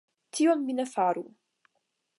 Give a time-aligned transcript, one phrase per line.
[0.37, 1.25] Tion mi ne faru.